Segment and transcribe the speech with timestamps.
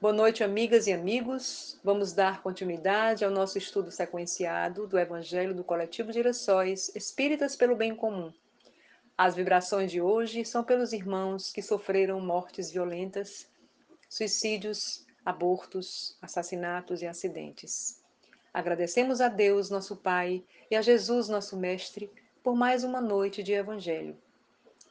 [0.00, 1.78] Boa noite, amigas e amigos.
[1.84, 7.94] Vamos dar continuidade ao nosso estudo sequenciado do Evangelho do Coletivo Girassóis Espíritas pelo Bem
[7.94, 8.32] Comum.
[9.14, 13.46] As vibrações de hoje são pelos irmãos que sofreram mortes violentas,
[14.08, 18.02] suicídios, abortos, assassinatos e acidentes.
[18.54, 22.10] Agradecemos a Deus, nosso Pai, e a Jesus, nosso Mestre,
[22.42, 24.16] por mais uma noite de Evangelho,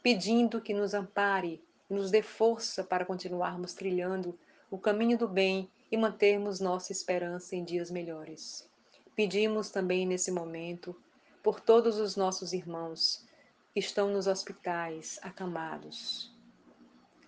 [0.04, 4.38] pedindo que nos ampare e nos dê força para continuarmos trilhando
[4.72, 8.70] o caminho do bem e mantermos nossa esperança em dias melhores.
[9.16, 10.96] Pedimos também nesse momento
[11.42, 13.26] por todos os nossos irmãos
[13.74, 16.32] que estão nos hospitais, acamados.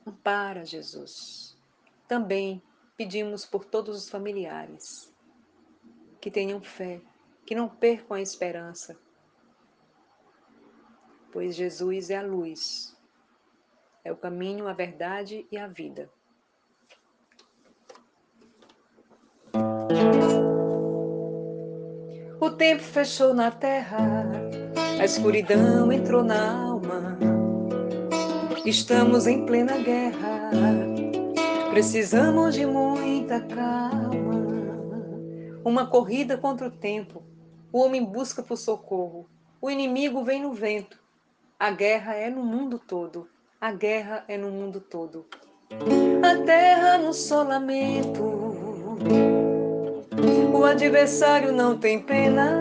[0.06, 1.58] Ampara, Jesus.
[2.08, 2.62] Também
[2.96, 5.12] pedimos por todos os familiares
[6.20, 7.02] que tenham fé,
[7.46, 8.96] que não percam a esperança,
[11.32, 12.96] pois Jesus é a luz,
[14.04, 16.12] é o caminho, a verdade e a vida.
[22.62, 24.24] Tempo fechou na terra,
[25.00, 27.18] a escuridão entrou na alma.
[28.64, 30.52] Estamos em plena guerra,
[31.72, 34.12] precisamos de muita calma.
[35.66, 37.24] Uma corrida contra o tempo,
[37.74, 39.28] o homem busca por socorro,
[39.60, 41.00] o inimigo vem no vento.
[41.60, 43.28] A guerra é no mundo todo,
[43.60, 45.26] a guerra é no mundo todo.
[46.22, 48.52] A terra no solamento
[50.54, 52.58] o adversário não tem pena,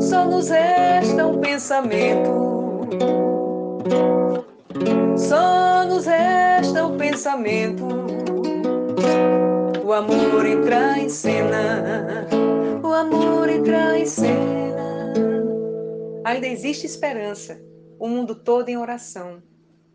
[0.00, 2.46] só nos resta um pensamento.
[5.16, 7.84] Só nos resta um pensamento.
[9.84, 12.26] O amor entra em cena.
[12.82, 15.14] O amor entra em cena.
[16.24, 17.60] Ainda existe esperança.
[17.98, 19.42] O mundo todo em oração.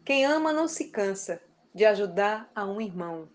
[0.04, 1.40] Quem ama não se cansa
[1.74, 3.30] de ajudar a um irmão.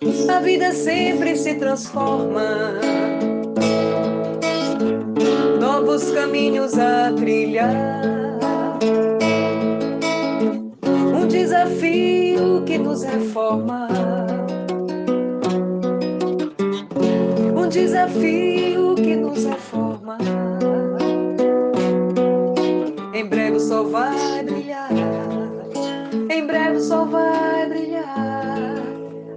[0.00, 2.78] A vida sempre se transforma.
[5.60, 8.78] Novos caminhos a trilhar.
[10.84, 13.88] Um desafio que nos reforma.
[17.56, 19.67] Um desafio que nos reforma.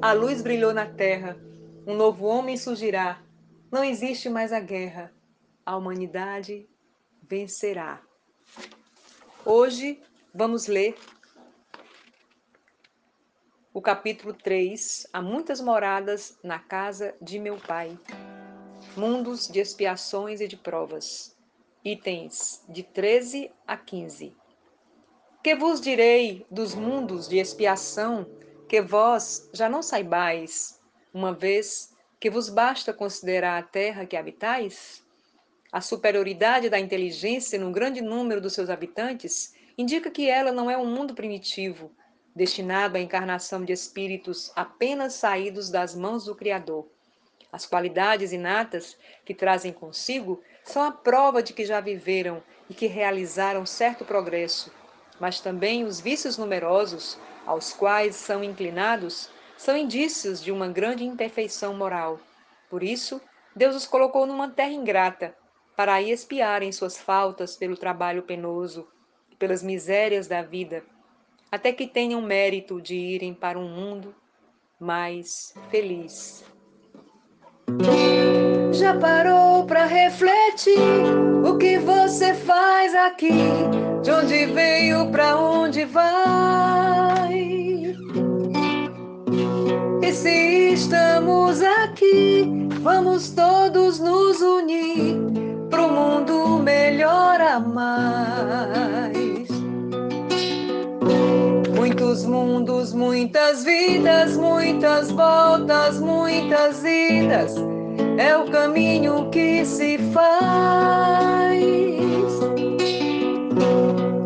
[0.03, 1.37] A luz brilhou na terra,
[1.85, 3.21] um novo homem surgirá.
[3.71, 5.13] Não existe mais a guerra,
[5.63, 6.67] a humanidade
[7.21, 8.01] vencerá.
[9.45, 10.01] Hoje
[10.33, 10.95] vamos ler
[13.71, 17.95] o capítulo 3, Há muitas moradas na casa de meu pai.
[18.97, 21.37] Mundos de expiações e de provas.
[21.85, 24.35] Itens de 13 a 15.
[25.43, 28.40] Que vos direi dos mundos de expiação
[28.71, 30.79] que vós já não saibais,
[31.13, 35.03] uma vez que vos basta considerar a terra que habitais?
[35.73, 40.77] A superioridade da inteligência no grande número dos seus habitantes indica que ela não é
[40.77, 41.91] um mundo primitivo,
[42.33, 46.89] destinado à encarnação de espíritos apenas saídos das mãos do Criador.
[47.51, 52.87] As qualidades inatas que trazem consigo são a prova de que já viveram e que
[52.87, 54.71] realizaram certo progresso,
[55.21, 57.15] mas também os vícios numerosos
[57.45, 62.19] aos quais são inclinados são indícios de uma grande imperfeição moral.
[62.67, 63.21] Por isso,
[63.55, 65.37] Deus os colocou numa terra ingrata,
[65.77, 68.87] para aí espiarem suas faltas pelo trabalho penoso
[69.31, 70.83] e pelas misérias da vida,
[71.51, 74.15] até que tenham mérito de irem para um mundo
[74.79, 76.43] mais feliz.
[78.81, 80.75] Já parou para refletir
[81.45, 83.29] o que você faz aqui?
[84.01, 87.31] De onde veio, para onde vai?
[90.01, 95.15] E se estamos aqui, vamos todos nos unir
[95.69, 99.47] para o mundo melhor a mais.
[101.75, 107.53] Muitos mundos, muitas vidas, muitas voltas, muitas idas
[108.17, 111.61] é o caminho que se faz.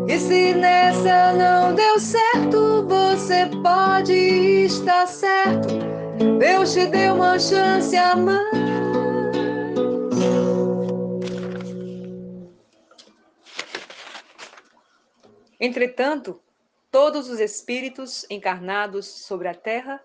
[0.08, 5.68] E se nessa não deu certo, você pode estar certo.
[6.38, 8.46] Deus te deu uma chance a mais.
[15.58, 16.40] Entretanto,
[16.90, 20.00] todos os espíritos encarnados sobre a terra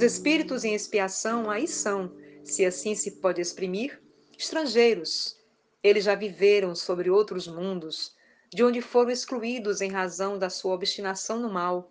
[0.05, 4.01] espíritos em expiação aí são, se assim se pode exprimir,
[4.37, 5.35] estrangeiros.
[5.83, 8.15] Eles já viveram sobre outros mundos,
[8.53, 11.89] de onde foram excluídos em razão da sua obstinação no mal,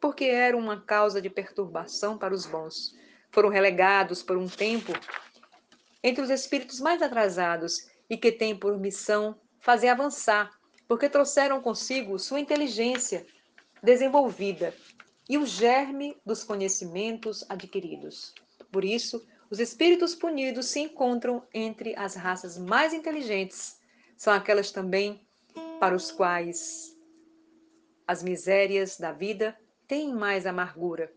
[0.00, 2.94] porque era uma causa de perturbação para os bons.
[3.30, 4.92] Foram relegados por um tempo
[6.02, 10.50] entre os espíritos mais atrasados e que têm por missão fazer avançar,
[10.86, 13.26] porque trouxeram consigo sua inteligência
[13.82, 14.72] desenvolvida
[15.28, 18.32] e o germe dos conhecimentos adquiridos.
[18.72, 23.78] Por isso, os espíritos punidos se encontram entre as raças mais inteligentes.
[24.16, 25.20] São aquelas também
[25.78, 26.96] para os quais
[28.06, 29.54] as misérias da vida
[29.86, 31.12] têm mais amargura,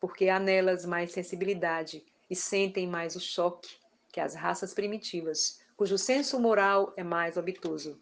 [0.00, 3.76] porque há nelas mais sensibilidade e sentem mais o choque
[4.12, 8.00] que as raças primitivas, cujo senso moral é mais obtuso.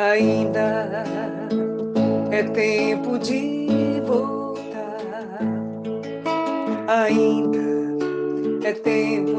[0.00, 1.04] Ainda
[2.30, 5.40] é tempo de voltar.
[6.88, 7.58] Ainda
[8.64, 9.29] é tempo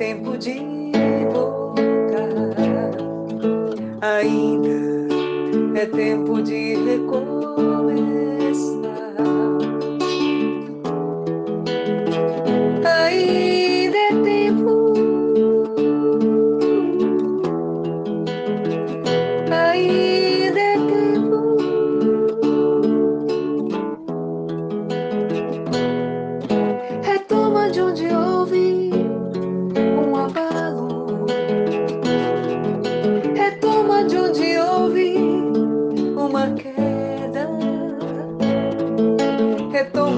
[0.00, 0.56] tempo de
[1.30, 1.76] voltar.
[4.00, 6.49] Ainda é tempo de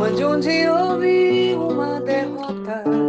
[0.02, 3.01] Retoma de onde houve uma derrota.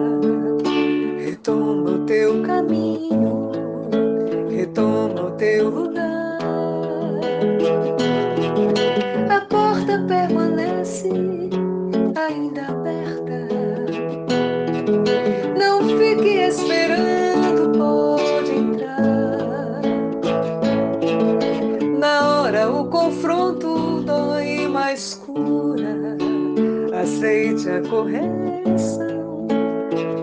[27.74, 29.48] A correção,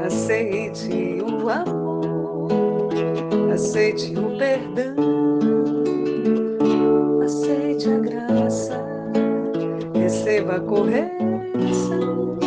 [0.07, 2.49] aceite o amor,
[3.53, 4.95] aceite o perdão,
[7.25, 8.81] aceite a graça,
[9.95, 12.39] receba a correção,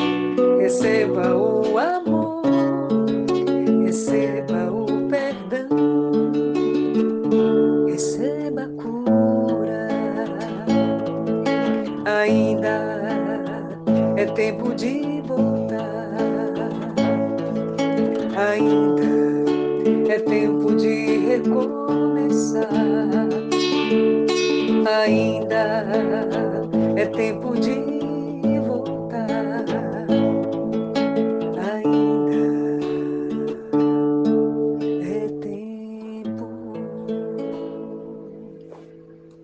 [0.61, 2.12] receba o amor,
[14.73, 16.69] tempo de voltar.
[18.35, 22.69] Ainda é tempo de recomeçar.
[25.01, 25.83] Ainda